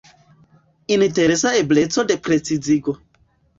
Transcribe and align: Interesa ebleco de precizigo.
Interesa 0.95 1.53
ebleco 1.59 2.07
de 2.11 2.19
precizigo. 2.31 2.99